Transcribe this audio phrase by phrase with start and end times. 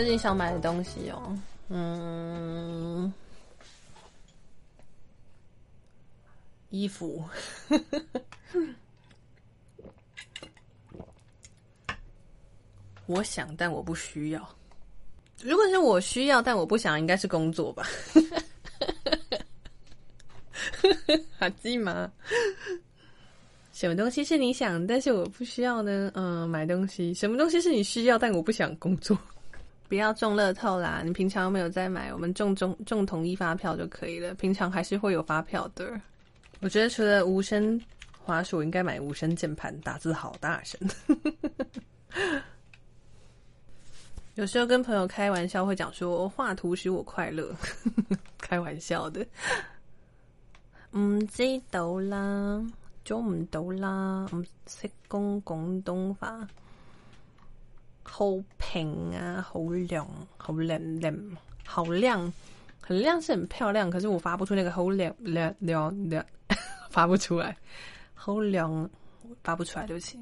[0.00, 3.12] 最近想买的东西哦，嗯，
[6.70, 7.22] 衣服，
[13.04, 14.48] 我想，但我不需要。
[15.42, 17.86] 如果是我需要，但我不想，应该是工作吧。
[21.38, 22.10] 好鸡吗？
[23.74, 26.10] 什么东西是你想，但是我不需要呢？
[26.14, 27.12] 嗯，买东西。
[27.12, 29.18] 什么东西是你需要，但我不想工作？
[29.90, 31.02] 不要中乐透啦！
[31.04, 34.32] 你平常没有在买，我们中中中统一发票就可以了。
[34.34, 36.00] 平常还是会有发票的。
[36.60, 37.78] 我觉得除了无声
[38.22, 40.80] 滑鼠，应该买无声键盘，打字好大声。
[44.36, 47.52] 有时候跟朋友开玩笑会讲说画图使我快乐，
[48.38, 49.26] 开玩笑的。
[50.96, 52.64] 唔知道啦，
[53.04, 56.46] 做唔到啦，唔识讲广东话。
[58.12, 58.26] 好
[58.58, 60.04] 平啊，好亮，
[60.36, 61.16] 好亮亮，
[61.64, 62.30] 好亮，
[62.80, 66.26] 很亮是很漂亮，可是我发不出那个好亮亮亮亮，
[66.90, 67.56] 发不出来，
[68.12, 68.90] 好亮
[69.44, 70.18] 发不出来，对不起。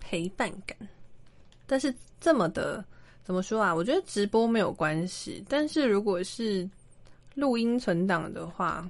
[0.00, 0.76] 陪伴感，
[1.64, 2.84] 但是这么的
[3.24, 3.72] 怎么说啊？
[3.72, 6.68] 我觉得直播没有关系，但是如果是
[7.34, 8.86] 录音存档的话，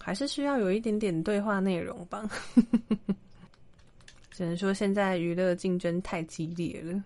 [0.00, 2.28] 还是需要有一点点对话内容吧。
[4.38, 7.02] 只能说现在娱乐竞争太激烈了，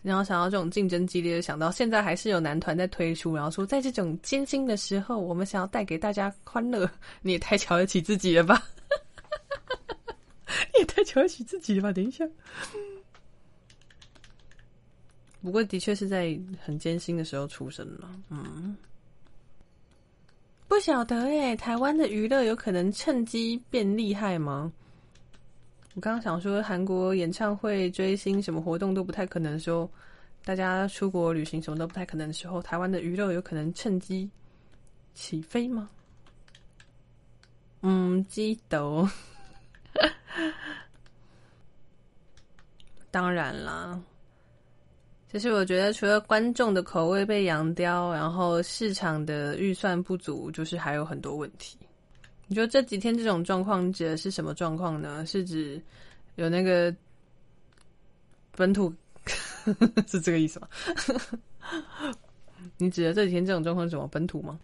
[0.00, 8.66] 然后想到这种竞争激烈的，想到现在还是有男团在推出，然后说在这种艰辛的时候，我们想要带给大家欢乐，你也太瞧得起自己了吧？
[10.72, 11.92] 你也太瞧得起自己了吧？
[11.92, 12.26] 等一下，
[15.42, 18.74] 不过的确是在很艰辛的时候出生了，嗯，
[20.66, 24.72] 不晓得哎，台湾的娱乐有可能趁机变厉害吗？
[25.94, 29.90] 我刚刚想说，韩国演唱会、追星什么活动都不太可能的时候，
[30.42, 34.30] 大家出国旅行什么都不太可能的时候，台湾的娱乐有可能趁机
[35.12, 35.90] 起飞吗？
[37.82, 39.06] 嗯，记得。
[43.10, 44.00] 当然啦，
[45.30, 51.76] 其实我觉得，除了观众的口味被扬刁，然后市场的预算不足，就是还有很多问题。
[52.52, 55.24] 你说这几天这种状况指的是什么状况呢？
[55.24, 55.80] 是指
[56.34, 56.94] 有那个
[58.54, 58.92] 本土
[60.06, 60.68] 是这个意思吗？
[62.76, 64.60] 你指的这几天这种状况是什么本土吗？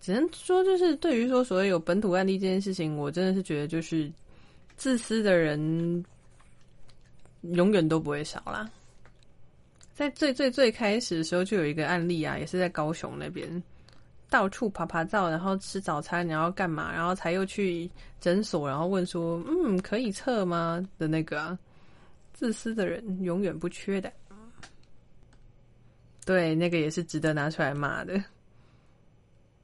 [0.00, 4.10] 只能说就是对于说所谓有本土案例这件事情，我真的是觉得就是
[4.76, 6.04] 自私的人
[7.42, 8.68] 永远都不会少啦。
[9.94, 13.62] 在最最最开始的时候就有一个案例啊，也是在高雄那边。
[14.30, 16.92] 到处爬爬照，然后吃早餐，然后干嘛？
[16.92, 17.88] 然后才又去
[18.20, 21.56] 诊所，然后问说：“嗯，可以测吗？”的那个
[22.32, 24.12] 自私的人永远不缺的。
[26.24, 28.22] 对，那个也是值得拿出来骂的。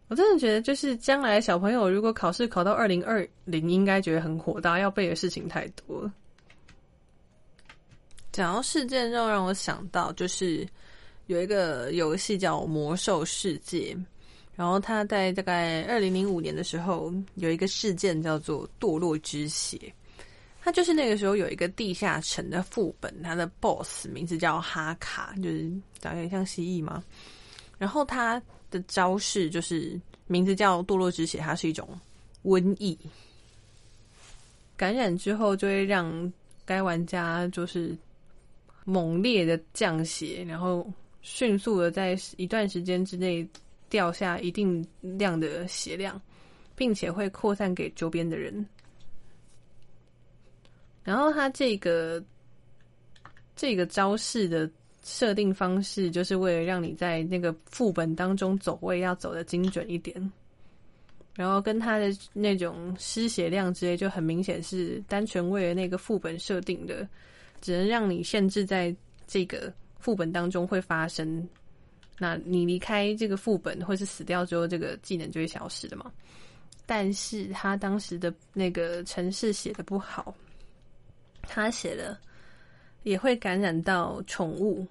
[0.08, 6.12] 我真的觉得，就是将来小朋友如果考试考到二零二零，应该觉得很火大，要背的事情太多了。
[8.30, 10.66] 讲到事件，就让我想到，就是
[11.26, 13.94] 有一个游戏叫《魔兽世界》。
[14.60, 19.90] 然后他在大概二零零五年的时候有一个事件叫做“堕落之血”，
[20.60, 25.62] 他就是那个时候有一个地下城的副本，他的 BOSS 名字叫哈卡，就是
[25.98, 27.02] 长得有点像蜥蜴嘛。
[27.78, 28.38] 然后他
[28.70, 31.88] 的招式就是名字叫“堕落之血”，它是一种
[32.44, 32.98] 瘟疫，
[34.76, 36.30] 感染之后就会让
[36.66, 37.96] 该玩家就是
[38.84, 40.86] 猛烈的降血，然后
[41.22, 43.48] 迅速的在一段时间之内。
[43.90, 46.18] 掉下一定量的血量，
[46.74, 48.66] 并且会扩散给周边的人。
[51.02, 52.22] 然后，他这个
[53.56, 54.70] 这个招式的
[55.02, 60.32] 设定方式，就是为了让你在那个副本当中走位要走的精准一点。
[61.34, 67.08] 然后，跟他的那种失血量之类，就很明显是单纯为了那个副本设定的，
[67.60, 68.94] 只能让你限制在
[69.26, 71.48] 这个副本当中会发生。
[72.22, 76.12] 那你离开这个副本，或是死掉之后，这个技能就会消失的嘛？
[76.84, 80.34] 但是他当时的那个城市写的不好，
[81.42, 82.20] 他写了
[83.04, 84.86] 也会感染到宠物。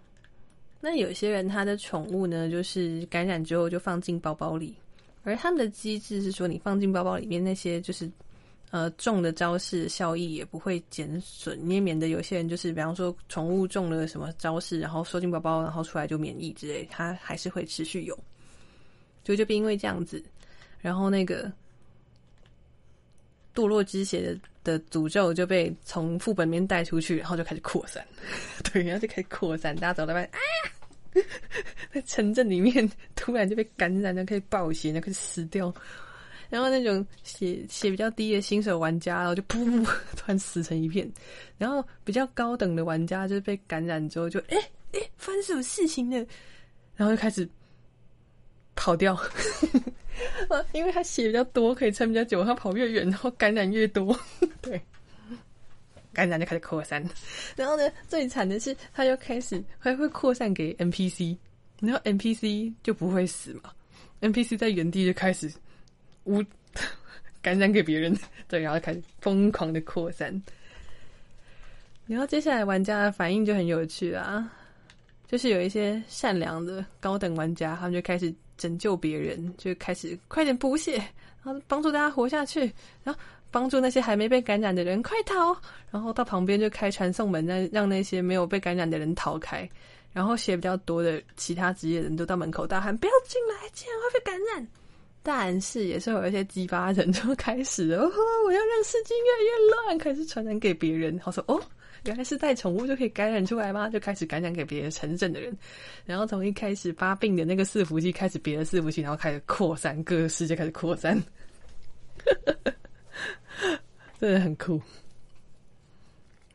[0.81, 4.75] 那有些人他的宠物呢，就是感染之后就放进包包里，
[5.23, 8.11] 而他们的机制是说，你放进包包里面那些就是。
[8.71, 18.17] 呃，中的招式效益也不会减损，你也免得有些人就是，比方说宠物中了什么招式，然后收进包包，然后出来就免疫之类，它还是会持续有。
[19.23, 20.23] 就就因为这样子，
[20.79, 21.51] 然后那个
[23.55, 28.05] 堕落之血的的诅咒就被从副本面带出去，然后就开始扩散，
[28.71, 30.37] 对，然后就开始扩散，大家走到外啊，
[31.91, 35.73] 在城镇里面突然就被感染了，可以暴血，就可以死掉。
[36.49, 39.83] 然后那种血血比较低的新手玩家，然后就噗噗
[40.17, 41.09] 突然死成一片。
[41.57, 44.57] 然后比较高等的玩家，就是被感染之后就哎
[44.93, 46.17] 哎发生什么事情呢？
[46.95, 47.47] 然后就开始
[48.75, 49.15] 跑掉，
[50.73, 54.17] 因为他血比较多，可以撑比较久，他跑越远，然后感染越多。
[54.61, 54.81] 对，
[56.13, 57.03] 感染就开始扩散。
[57.55, 61.37] 然后呢，最惨的是，他又开始还会扩散给 NPC，
[61.79, 63.71] 然后 NPC 就不会死嘛
[64.21, 65.51] ？NPC 在原地就开始。
[66.25, 66.43] 污
[67.41, 68.15] 感染给别人，
[68.47, 70.41] 对，然后开始疯狂的扩散。
[72.05, 74.51] 然后接下来玩家的反应就很有趣啊，
[75.27, 80.97] 就是有一些善良的高等玩家，他们就开始拯救别人，就开始快点补血，
[81.43, 82.61] 然后帮助大家活下去，
[83.03, 85.55] 然后帮助那些还没被感染的人快逃，
[85.91, 89.69] 然后到旁边就开传送门，让让那些没有被感染的人逃开，
[90.11, 94.67] 然后血比较多的其他职业人都到门口大喊：“不要进来，竟然会被感染！”
[95.21, 98.09] 但是也是有一些激发人就开始哦，
[98.45, 101.19] 我要让世界越来越乱，开始传染给别人。
[101.19, 101.61] 他说哦，
[102.05, 103.89] 原来是带宠物就可以感染出来吗？
[103.89, 105.55] 就开始感染给别的城镇的人。
[106.05, 111.21] 然后从一开始发病的那个伺服器开始别的伺服器，然后开始扩散，各个世界开始扩散，
[114.19, 114.81] 真的很酷。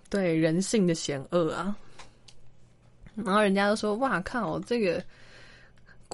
[0.08, 1.76] 对人性的险恶啊！
[3.14, 5.04] 然后人家都说哇靠，这个。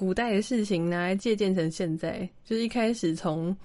[0.01, 3.55] 古代的事情拿来借鉴成现在，就是一开始从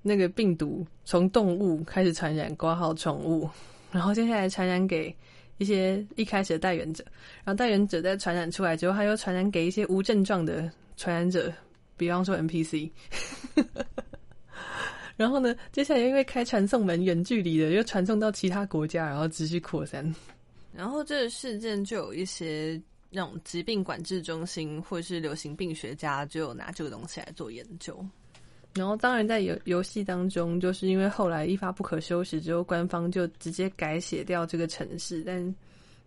[0.00, 3.46] 那个病毒从动物开始传染，挂号宠物，
[3.90, 5.14] 然后接下来传染给
[5.58, 7.04] 一些一开始的带源者，
[7.44, 11.52] 然后带源者再传染出来之后，他又传染给一些无症状的传染者，
[11.98, 12.90] 比方说 NPC。
[15.18, 20.02] 然后呢，接下来因为开传送门，远距离的又传送到其他国家，然后持续扩散。
[20.72, 22.80] 然后这个事件就有一些。
[23.14, 28.02] 那种疾病管制中心或者是流行病学家就有拿这个东西来做研究，
[28.72, 35.54] 然后当然在游游戏当中，就是因为后来一发不可收拾之后，官方就直接改写掉这个城市，但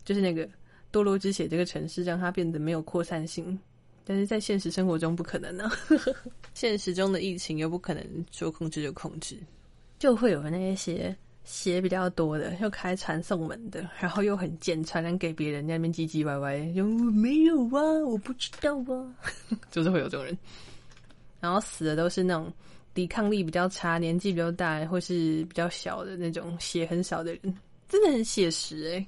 [0.03, 0.49] 就是那个
[0.91, 3.57] 堕落之血这个城市让它变得没有扩散性，
[4.03, 5.69] 但是在现实生活中不可能呢，
[6.55, 9.37] 现实中的疫情又不可能说控制就控制，
[9.99, 11.15] 就会有那些。
[11.45, 19.15] 血比较多的，又开传送门的，然后又很贱，传染给别人，那边唧唧歪歪，就没有啊，我不知道啊，
[19.71, 20.37] 就是会有这种人。
[21.39, 22.51] 然后死的都是那种
[22.93, 27.57] 抵抗力比较差、年纪比较大或是比较小的那种血很少的人，
[27.87, 29.07] 真的很写实诶，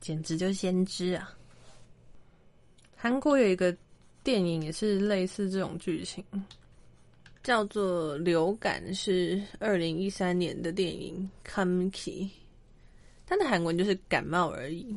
[0.00, 1.32] 简直就是先知啊！
[2.94, 3.74] 韩国有一个
[4.22, 6.22] 电影也是类似这种剧情。
[7.44, 11.90] 叫做流感是二零一三年的电影《Comki》，
[13.26, 14.96] 它的韩文就是感冒而已。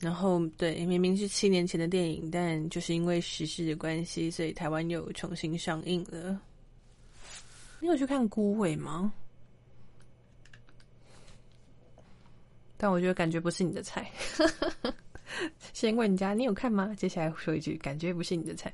[0.00, 6.40] 然后对，明明是七年前的电影，但就是因为时事的关系，所以台湾又重新上映了。
[7.80, 9.12] 你有去看《孤味》吗？
[12.78, 14.10] 但我觉得感觉不是你的菜。
[15.74, 16.94] 先问人家你有看吗？
[16.96, 18.72] 接下来说一句，感觉不是你的菜。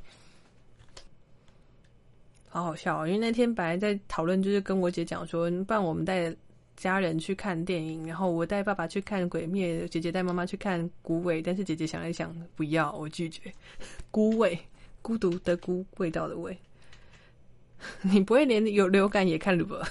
[2.57, 6.35] 好好笑，因为那天本来在讨论，就是跟我姐讲说，不然我们带
[6.75, 13.53] 家人去看电影，然后我带爸爸去看《鬼灭》，姐姐带妈妈去看《孤味》，但是姐姐想了一想，不要，我拒绝。
[14.11, 14.59] 孤味，
[15.03, 16.57] 孤独的孤，味道的味。
[18.01, 19.87] 你不会连有流感也看了吧？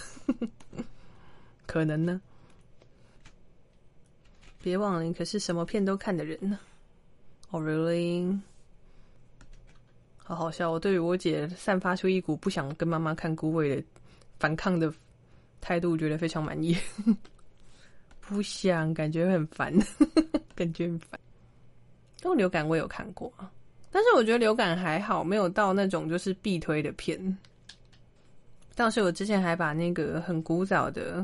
[1.68, 2.20] 可能呢。
[4.64, 6.58] 别忘了，你可是什么片都看的人呢。
[7.52, 8.40] Oh really？
[10.28, 10.72] 好好笑！
[10.72, 13.84] 我对于我姐散发出一股不想跟妈妈看孤味的
[14.40, 14.92] 反抗的
[15.62, 16.76] 态度，觉得非常满意。
[18.22, 19.72] 不想，感觉很烦，
[20.56, 21.20] 感觉很烦。
[22.24, 23.32] 动流感我有看过，
[23.92, 27.38] 但是我觉得流感还好，没有到那种就是必推的片。
[28.74, 31.24] 倒是我之前还把那个很古早的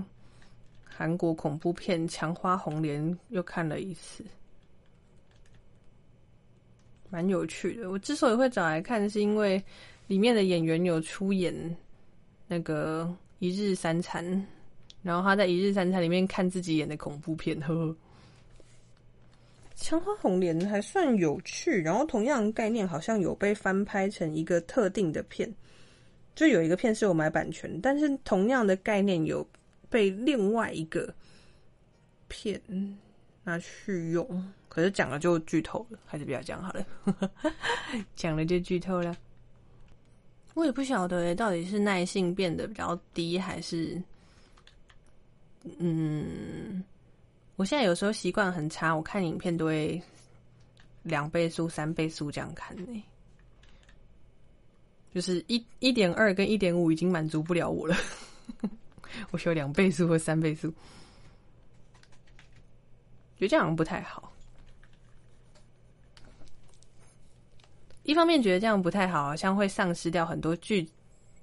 [0.85, 4.23] 韩国恐怖片《强花红莲》又看了一次。
[7.11, 7.91] 蛮有趣的。
[7.91, 9.63] 我之所以会找来看，是因为
[10.07, 11.53] 里面的演员有出演
[12.47, 13.03] 那个
[13.39, 14.25] 《一日三餐》，
[15.03, 17.59] 然后他在《一日三餐》里面看自己演的恐怖片。
[17.59, 17.95] 呵呵，
[19.75, 21.81] 枪花红莲还算有趣。
[21.81, 25.53] 然后同样概念好像有被翻拍成一个特定的片，
[26.33, 29.45] 就有一个片是有买版权，但是同样的概念有
[29.89, 31.13] 被另外一个
[32.27, 32.61] 片
[33.43, 34.53] 拿去用。
[34.69, 36.85] 可是讲了就剧透了，还是不要讲好了。
[38.15, 39.15] 讲了就剧透了。
[40.53, 44.01] 我也不晓得到底是耐性变得比较低，还是
[45.77, 46.83] 嗯，
[47.55, 50.01] 我现在有时候习惯很差，我看影片都会
[51.03, 53.03] 两倍速、三倍速这样看呢。
[55.13, 57.95] 就是一一点二跟一点五已经满足不了我了，
[59.31, 60.73] 我需要两倍速或三倍速，
[63.41, 64.31] 觉得这样不太好。
[68.03, 70.87] 一方面觉得这样不太好，好像会丧失掉很多剧，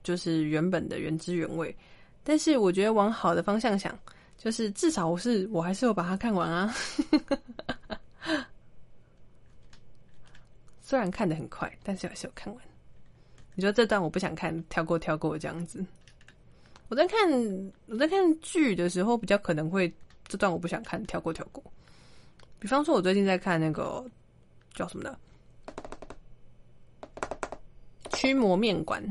[0.04, 1.76] 就是原本的原汁原味。
[2.22, 3.98] 但是我觉得往好的方向想，
[4.36, 6.72] 就是至少我是我还是有把它看完啊。
[10.80, 12.64] 虽然看的很快，但是还是有看完。
[13.56, 15.84] 你说这段我不想看，跳过跳过这样子。
[16.88, 17.28] 我在看
[17.86, 19.92] 我在看剧的时候，比较可能会
[20.28, 21.60] 这段我不想看，跳过跳过。
[22.58, 24.04] 比方说，我最近在看那个
[24.74, 25.18] 叫什么的
[28.16, 29.02] 《驱魔面馆》，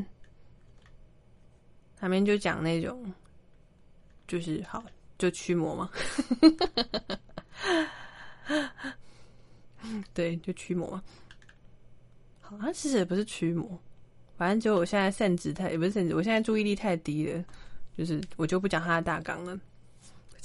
[1.98, 3.14] 他面就讲那种，
[4.28, 4.84] 就是好
[5.18, 5.90] 就驱魔嘛，
[10.14, 11.04] 对，就驱魔嘛。
[12.42, 13.80] 好，像其实也不是驱魔。
[14.38, 17.44] 反正就我现在限值太也不是限值，我现在注意力太低了，
[17.98, 19.60] 就是我就不讲它的大纲了。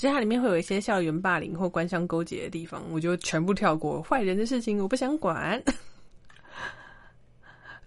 [0.03, 4.03] 其实它里面会有一些校园霸凌或官商勾结的地方，我就全部跳过。
[4.03, 5.63] 坏人的事情我不想管，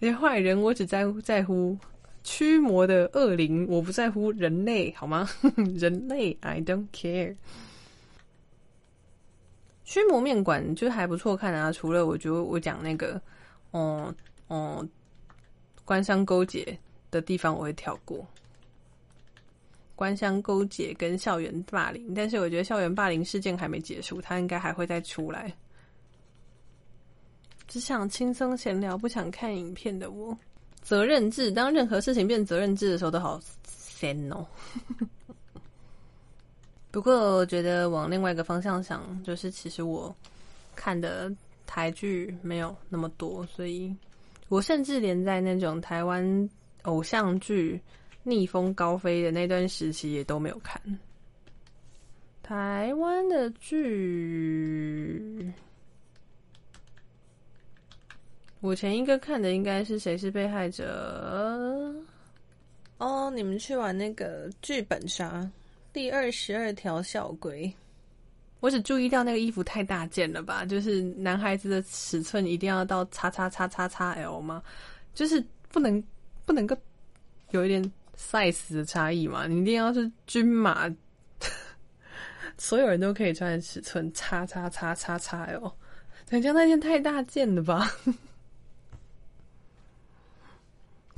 [0.00, 1.76] 且坏人我只在乎在乎
[2.24, 5.28] 驱魔的恶灵，我不在乎人类，好吗？
[5.76, 7.36] 人类，I don't care。
[9.84, 13.20] 驱魔面馆就还不错看啊，除了我觉得我讲那个，
[13.72, 14.14] 哦
[14.48, 14.88] 哦。
[15.84, 16.78] 官商勾结
[17.10, 18.26] 的地方我会跳过，
[19.96, 25.52] 官商勾结跟校园霸凌，但是我觉得校园霸凌事件还没结束，他应该还会再出来。
[27.66, 30.38] 只想轻松闲聊，不想看影片的我，
[30.82, 34.46] 责任制，当任何事情变责任制的时候，都好闲哦。
[36.92, 40.14] 不过我觉得往另外一个方向想，就是其实我
[40.76, 41.32] 看的
[41.66, 43.92] 台剧没有那么多，所以。
[44.48, 46.48] 我甚至连在那种台湾
[46.82, 47.80] 偶像剧
[48.28, 50.82] 逆风高飞的那段时期也都没有看。
[52.42, 55.52] 台湾的剧，
[58.60, 61.94] 我前一个看的应该是《谁是被害者》
[62.98, 63.30] 哦。
[63.30, 65.48] 你们去玩那个剧本杀
[65.92, 67.72] 第二十二条校规。
[68.58, 70.64] 我只注意到那个衣服太大件了吧？
[70.64, 74.60] 就是男孩子的尺寸一定要到叉叉叉叉叉 L 吗？
[75.14, 76.02] 就是不能
[76.44, 76.76] 不能够
[77.50, 79.46] 有一点 size 的差异嘛？
[79.46, 80.88] 你一定要是均码，
[82.58, 85.72] 所有人都可以穿的尺寸叉叉叉叉叉哦。
[86.28, 87.90] 人家那件太大件了吧？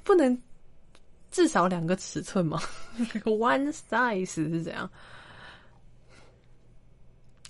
[0.05, 0.43] 不能
[1.31, 2.61] 至少两个尺寸吗？
[3.25, 4.91] One size 是怎样？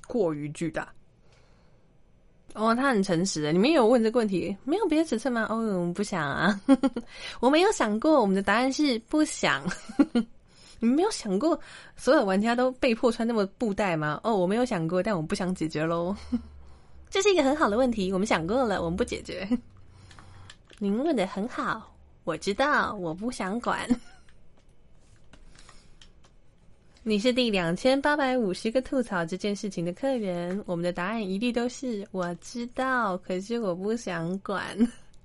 [0.06, 0.92] 过于巨大
[2.54, 3.52] 哦，他很诚实的。
[3.52, 4.56] 你们有问这个问题？
[4.64, 5.46] 没有别的尺寸吗？
[5.48, 6.60] 哦，我们不想啊，
[7.40, 8.20] 我没有想过。
[8.20, 9.62] 我们的答案是不想。
[10.80, 11.58] 你们没有想过
[11.96, 14.20] 所有玩家都被迫穿那么布袋吗？
[14.22, 16.14] 哦，我没有想过，但我不想解决喽。
[17.10, 19.48] 这是一个很好的问题，我们想过了，我们不解决。
[20.78, 21.92] 您问的很好，
[22.24, 23.88] 我知道，我不想管。
[27.04, 34.76] 你是第两千八百五十个吐槽这件事情的客人，我们的答案一律都是我知道，可是我不想管。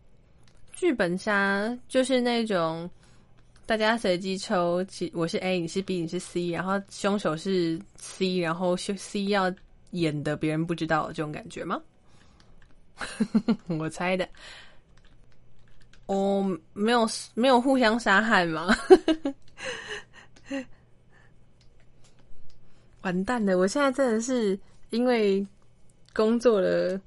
[0.71, 2.89] 剧本杀就是那种
[3.65, 9.53] 大家随机抽，其我是 A，你是 B，你是 C，然后凶手是 C，然后 C 要
[9.91, 11.81] 演的别人不知道这种感觉吗？
[13.67, 14.27] 我猜的。
[16.05, 18.75] 哦，没有没有互相杀害吗？
[23.03, 23.57] 完蛋了！
[23.57, 25.45] 我现在真的是因为
[26.13, 26.99] 工作了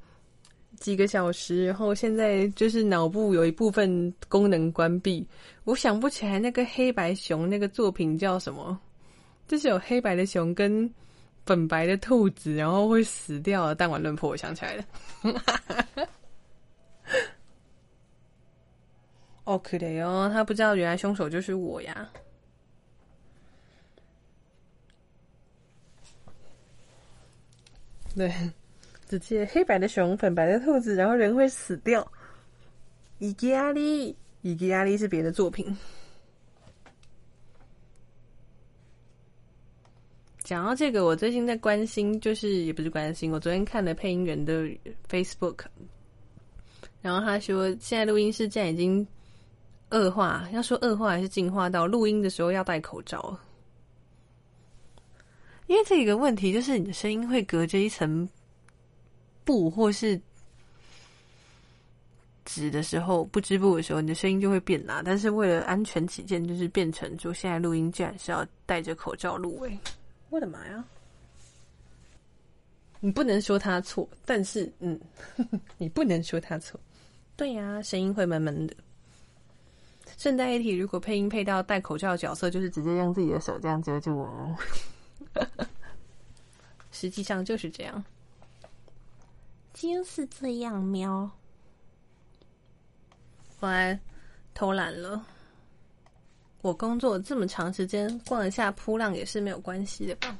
[0.76, 5.26] 几个小时，然后现在就是脑部有一部分功能关闭，
[5.64, 8.78] 我想不起来那个黑白熊那个作品叫什么，
[9.48, 10.88] 就是有黑白的熊跟
[11.46, 13.74] 粉白的兔子，然后会死掉。
[13.74, 14.84] 弹丸论破，我想起来了。
[19.44, 22.06] 哦，可怜哦，他不知道原来凶手就是我呀。
[28.16, 28.32] 对，
[29.06, 32.10] 只记得黑白的熊、粉白的兔子，然后人会死掉。
[33.18, 35.76] 伊吉阿利，伊吉阿利是别的作品。
[40.42, 44.66] 讲到这个，我最近在关心，就是也不是关心，我昨天看了配音员的
[45.10, 45.66] Facebook，
[47.02, 49.06] 然后他说，现在录音室竟然已经
[49.90, 53.38] 恶化，要说恶化还是进化到录音的时候要戴口罩。
[55.66, 58.28] 因为这个问题就是你的声音会隔着一层
[59.44, 60.20] 布或是
[62.44, 65.02] 纸的时候，不织布的时候，你的声音就会变大。
[65.02, 69.78] 但是为了安全起见，就是变成就现在录音竟然是要戴着口罩录诶！
[70.30, 70.84] 我的妈呀！
[73.00, 74.98] 你不能说他错，但是嗯，
[75.78, 76.80] 你不能说他错。
[77.36, 78.74] 对呀，声音会闷闷的。
[80.16, 84.56] 顺带一提，如果配音配到戴口罩的角色，就是直接用自己的手这样遮住哦。
[86.90, 88.04] 实际上就是这样，
[89.74, 91.30] 就是这样喵。
[93.60, 93.98] 我还
[94.54, 95.24] 偷懒了。
[96.62, 100.36] 我工作这么长时间，逛一下铺浪也是没有关系的吧？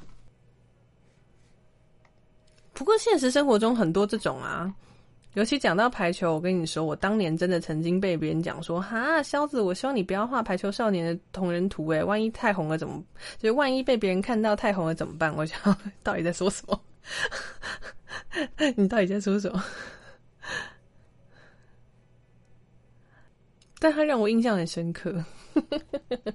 [2.73, 4.73] 不过现实生活中很多这种啊。
[5.37, 13.03] 尤其讲到排球，我跟你说，我当年真的曾经被别人讲说：“哈，肖子，我希望你不要画排球少年的同人图，诶，万一太红了怎么？
[13.37, 15.59] 就万一被别人看到太红了怎么办？”我想
[16.01, 16.81] 到底在说什么？
[18.75, 19.63] 你到底在说什么？
[23.77, 25.23] 但他让我印象很深刻。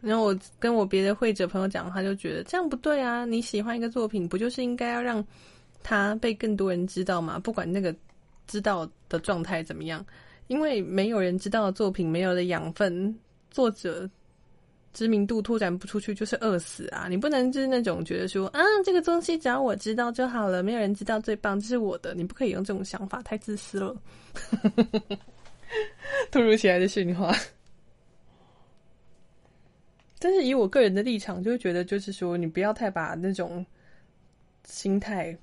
[0.00, 3.24] 然后我跟我别的会者朋友讲，他就觉得这样不对啊！
[3.24, 5.26] 你喜欢一个作品，不就是应该要让？
[5.82, 7.38] 他被更多人知道嘛？
[7.38, 7.94] 不管那个
[8.46, 10.04] 知道的状态怎么样，
[10.48, 13.14] 因为没有人知道的作品，没有的养分，
[13.50, 14.08] 作者
[14.92, 17.06] 知名度拓展不出去，就是饿死啊！
[17.08, 22.14] 你不能就是那种觉得说啊，这个东西只要我知道就好了，没有人知道最棒，这是我的。
[22.14, 23.96] 你不可以用这种想法，太自私了。
[26.30, 27.34] 突如其来的训话，
[30.18, 33.64] 但是以我个人的立场，就会觉得就是说，你不要太把那种
[34.64, 35.34] 心态。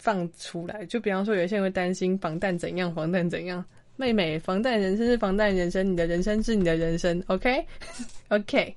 [0.00, 3.64] 放出来，就比方说，有些人会担心防弹怎样，防弹怎样。
[3.96, 8.74] 妹妹，防弹人生是防弹人生，你的人生是你的人生，OK，OK。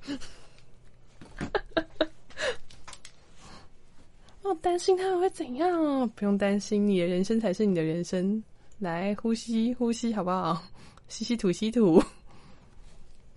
[4.42, 6.06] 我 担心他们会怎样哦？
[6.14, 8.44] 不用担心，你的人生才是你的人生。
[8.78, 10.62] 来，呼吸，呼吸，好不好？
[11.08, 12.02] 吸吸吐，吸吐。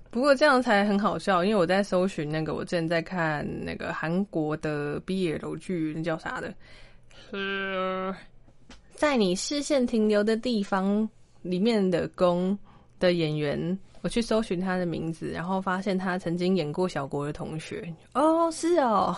[0.09, 6.53] 不过这样才很好笑，因为我在搜寻那个，我之前在看那个韩国的毕业楼剧，那叫啥的？
[7.29, 8.15] 是
[8.93, 11.07] 在你视线停留的地方
[11.41, 12.57] 里面的宫
[12.99, 17.93] 的演员，我去搜寻他的名字，然后发现他曾经演过小国的同学。
[18.13, 19.15] 哦，是哦，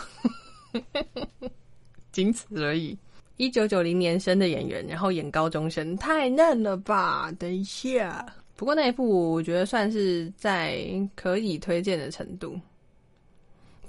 [2.12, 2.98] 仅此而已。
[3.38, 7.32] 一九九零年生的演员，然后演高中生，太嫩了吧？
[7.40, 8.26] 等一下，
[8.58, 10.84] 不过那一部我觉得算是在
[11.16, 12.60] 可以推荐的程度。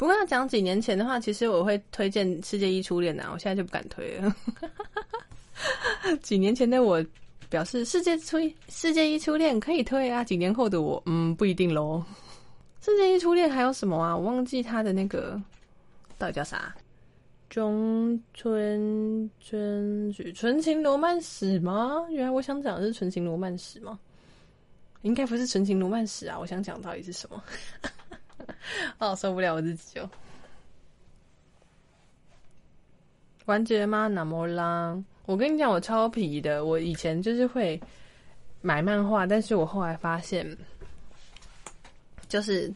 [0.01, 4.35] 不过要讲几年前的话，其实我会推荐《世界一初恋》呐，我现在就不敢推了。
[6.23, 7.05] 几年前的我
[7.51, 8.39] 表示《世界初
[8.71, 12.03] 世界一初恋》可以推啊，几年后的我，嗯，不一定喽。
[12.85, 14.17] 《世界一初恋》还有什么啊？
[14.17, 15.39] 我忘记他的那个
[16.17, 16.75] 到底叫啥？
[17.51, 22.07] 中村春菊《纯情罗曼史》吗？
[22.09, 23.99] 原来我想讲的是《纯情罗曼史》吗？
[25.03, 27.45] 应该不是《纯情罗曼史》啊，我想讲到底是什么？
[28.99, 30.09] 哦，受不了我自己就
[33.47, 34.07] 完结吗？
[34.07, 36.65] 那么啦，我跟你讲，我超皮的。
[36.65, 37.81] 我以前就是会
[38.61, 40.57] 买漫画，但是我后来发现，
[42.29, 42.73] 就是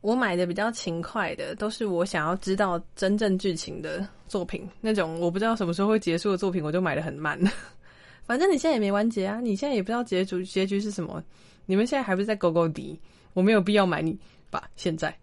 [0.00, 4.66] 我买的比较勤快的，都是我想要知道真正剧情的作品。
[4.80, 7.38] 那种我不知道什么时候会结束的作品，我就买的很慢。
[8.24, 11.22] 反正你现在也没完结啊，你现在也不知道结局结局是什么。
[11.66, 12.98] 你们现在还不是在勾勾底？
[13.32, 14.18] 我没有必要买你
[14.50, 14.68] 吧？
[14.76, 15.16] 现在，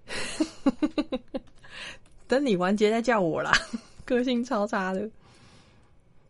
[2.27, 3.51] 等你完结再叫我啦。
[4.05, 5.09] 个性超差的，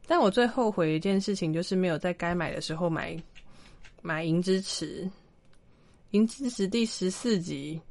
[0.08, 3.16] 但我最后悔一件事情，就是没有在该买的时候买
[4.02, 4.84] 买《银之匙》。
[6.12, 7.82] 《银之匙》第十四集，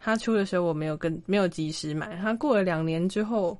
[0.00, 3.58] 它出的时候我没有跟没有及时买，它过了两年之后，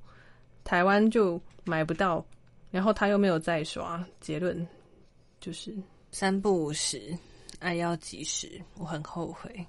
[0.64, 2.24] 台湾就买不到，
[2.70, 4.02] 然后他又没有再刷。
[4.20, 4.66] 结论
[5.38, 5.76] 就是
[6.11, 7.14] 三不五时。
[7.62, 9.64] 爱要及时，我很后悔。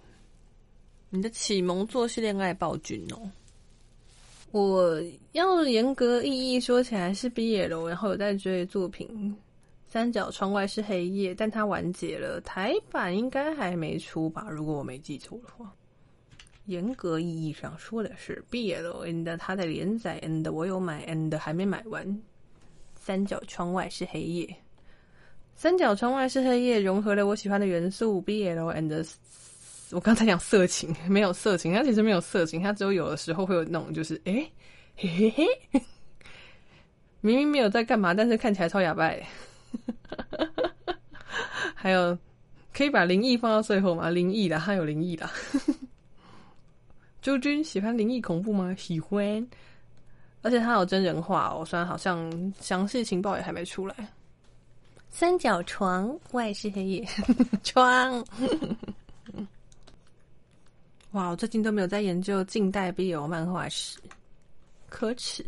[1.10, 3.32] 你的启蒙作是恋爱暴君哦。
[4.52, 5.02] 我
[5.32, 9.08] 要严格意义说起来是毕业了，然后有在追作品
[9.92, 14.48] 《三角窗外是黑夜》，但它完结了，台版应该还没出吧？
[14.50, 15.74] 如果我没记错的话，
[16.66, 22.08] 严格意义上说的是毕业了，and 它的连载，and 我有买，and 还没买完，
[22.96, 24.46] 《三角窗外是黑夜》。
[25.56, 29.10] 三角窗外是黑夜，融合了我喜欢的元素，BL and
[29.92, 34.46] 我刚才讲色情，没有色情，它其实没有色情，它只有有的时候会有那种，就是哎，
[34.98, 35.46] 嘿嘿嘿，
[37.22, 39.10] 明明没有在干嘛，但是看起来超哑巴。
[41.76, 42.18] 还有
[42.74, 44.10] 可以把灵异放到最后吗？
[44.10, 45.30] 灵异的，它有灵异的，
[47.22, 48.76] 周军喜欢灵异恐怖吗？
[48.78, 49.48] 喜欢，
[50.42, 53.96] 而且它有真人化哦，虽然好像详细情报也还没出来。
[55.16, 57.08] 三角床外是黑夜，
[57.64, 58.26] 窗。
[61.12, 64.00] 哇，我最近都没有在研究近代 BL 漫画史，
[64.90, 65.46] 可耻！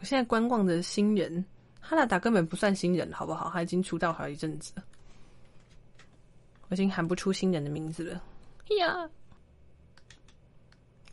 [0.00, 1.42] 我现在观望的新人
[1.80, 3.48] 哈拉达根本不算新人，好不好？
[3.54, 4.82] 他已经出道好一阵子了，
[6.68, 8.20] 我已经喊不出新人的名字了
[8.80, 9.08] 呀。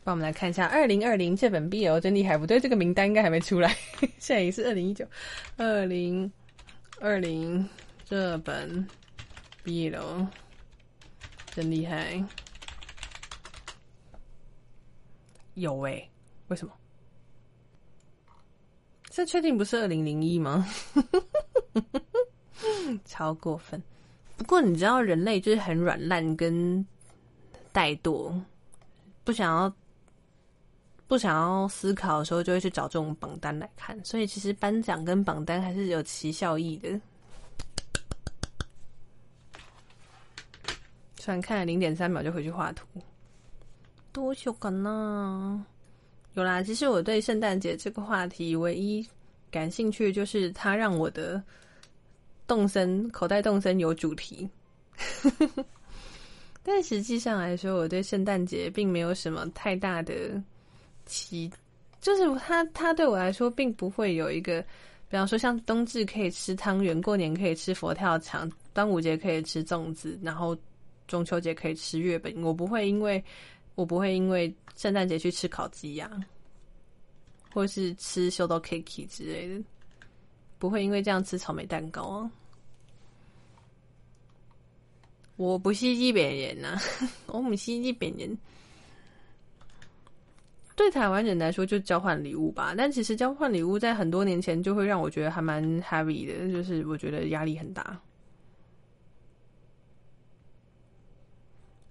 [0.02, 3.72] 帮我们来看一下，二零二零这本 BL 真厉害，不对，这个名单应该还没出来，
[4.18, 5.06] 现在已经是二零一九，
[5.56, 6.30] 二零
[7.00, 7.66] 二零
[8.04, 8.86] 这本
[9.64, 10.26] BL
[11.52, 12.22] 真厉害。
[15.54, 16.10] 有诶，
[16.48, 16.72] 为什么？
[19.04, 20.66] 这确定不是二零零一吗？
[23.06, 23.80] 超过分！
[24.36, 26.84] 不过你知道，人类就是很软烂跟
[27.72, 28.34] 怠惰，
[29.22, 29.72] 不想要
[31.06, 34.04] 不想要思考的时候，就会去找这种榜单来看。
[34.04, 37.00] 所以其实颁奖跟榜单还是有其效益的。
[41.24, 42.86] 虽然看了零点三秒就回去画图。
[44.12, 45.64] 多久可呢？
[46.34, 49.02] 有啦，其实我对圣诞节这个话题唯一
[49.50, 51.42] 感兴趣，就是它让我的
[52.46, 54.46] 动森口袋动森有主题。
[56.62, 60.14] 但实际上来说，我对圣诞节并没有什么太大的
[61.06, 61.50] 期，
[62.02, 64.60] 就是它它对我来说并不会有一个，
[65.08, 70.54] 比方说像冬至可以吃汤圆，过年可以吃佛跳墙，端午节可以吃粽子，然后
[71.06, 73.22] 中秋节可以吃月饼，我不会因为。
[73.76, 76.08] 我不会因为圣诞节去吃烤鸡呀，
[77.52, 79.64] 或是吃修道 cake 之类的，
[80.60, 82.30] 不会因为这样吃草莓蛋糕啊。
[85.34, 86.78] 我不是日本人呐，
[87.26, 88.38] 我不是日本人。
[90.76, 92.76] 对台湾人来说，就交换礼物吧。
[92.78, 98.00] 但其实交换礼物在很多年前就会让我觉得还蛮 heavy 的，就是我觉得压力很大。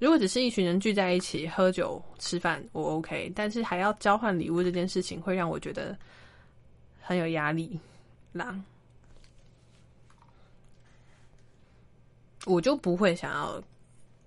[0.04, 3.32] 如果只是一群人聚在一起喝酒吃饭，我 OK。
[3.34, 5.98] 但是还要交换礼物这件事情，会让我觉得
[7.00, 7.80] 很有压力
[8.34, 8.62] 啦。
[12.46, 13.64] 我就不会想要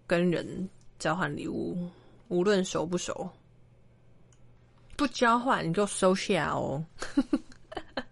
[0.07, 0.67] 跟人
[0.99, 1.91] 交换礼物，
[2.29, 3.29] 无论熟不熟。
[4.97, 6.83] 不交换你就收下哦，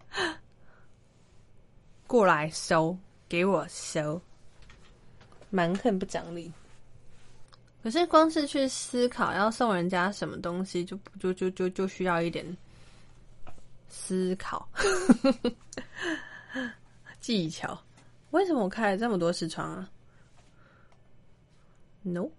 [2.05, 2.95] 过来收，
[3.27, 4.21] 给我收，
[5.49, 6.53] 蛮横不讲理。
[7.85, 12.43] 可是，光是去思考要送人家什么东西，就就就就就需要一点
[13.87, 14.67] 思考
[17.21, 17.79] 技巧。
[18.31, 19.87] 为什么我开了这么多视窗啊
[22.03, 22.31] ？Nope，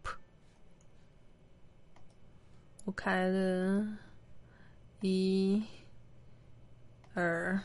[2.84, 3.86] 我开了
[5.00, 5.62] 一、
[7.14, 7.56] 二。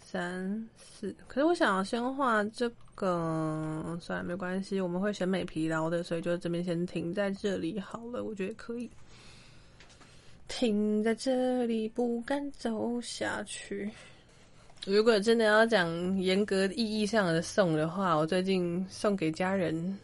[0.00, 8.90] 三四，可是我想要先画这个，算了，没关系，我们会审美疲劳的，所以就这边先停在这里好了，我觉得可以
[10.48, 13.88] 停在这里，不敢走下去。
[14.84, 19.96] 如果真的要讲严格意义上的送的话，我最近送给家人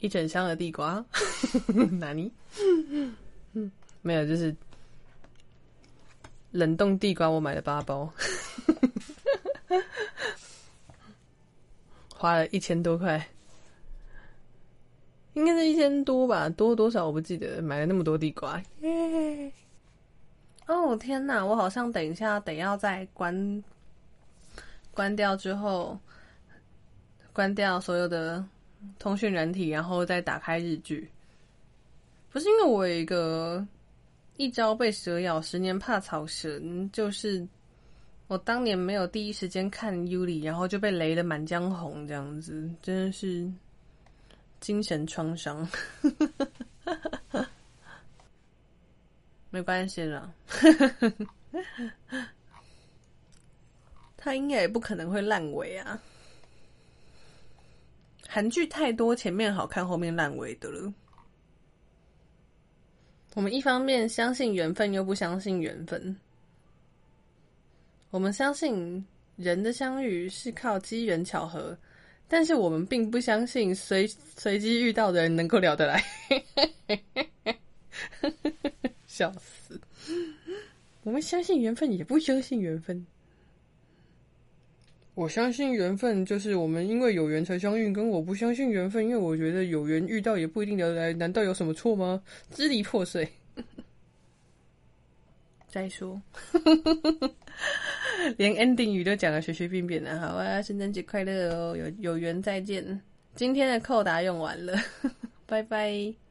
[0.00, 1.02] 一整箱的地瓜，
[1.98, 2.30] 哪里？
[4.02, 4.54] 没有，就是
[6.50, 8.12] 冷冻地瓜，我买了八包。
[12.18, 13.22] 花了一千多块，
[15.34, 17.60] 应该是一千多吧，多多少我不记得。
[17.60, 19.52] 买了那么多地瓜，耶！
[20.66, 23.62] 哦天哪，我好像等一下等要在关
[24.92, 25.98] 关掉之后，
[27.34, 28.42] 关掉所有的
[28.98, 31.08] 通讯软体，然后再打开日剧。
[32.32, 33.64] 不是因为我有一个
[34.38, 37.46] 一朝被蛇咬，十年怕草绳，就是。
[38.28, 43.48] 我当年没有第一时间看《尤里》，然后就被雷的满江红，这样子真的是
[44.58, 45.68] 精神创伤。
[49.50, 50.34] 没关系了，
[54.16, 56.02] 他应该也不可能会烂尾啊。
[58.28, 60.92] 韩剧太多，前面好看，后面烂尾的了。
[63.34, 66.14] 我们一方面相信缘分，又不相信缘分。
[68.16, 69.04] 我们相信
[69.36, 71.76] 人的相遇是靠机缘巧合，
[72.26, 76.02] 但是我们并不相信随随机遇到的人能够聊得来。
[79.06, 79.78] 笑死！
[81.02, 83.06] 我们相信缘分，也不相信缘分。
[85.14, 92.22] 我相信缘分就是我们因为有缘才相遇，跟我不相信缘分，因为我觉得有缘遇到也不一定聊得来，难道有什么错吗？
[92.50, 93.28] 支离破碎。
[95.68, 96.18] 再说，
[98.38, 100.60] 连 ending 语都讲的随随便便的，好啊！
[100.62, 103.00] 圣诞节快乐哦，有有缘再见。
[103.34, 104.74] 今天的扣答用完了，
[105.46, 106.25] 拜拜。